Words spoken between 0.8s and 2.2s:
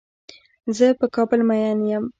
په کابل مين يم.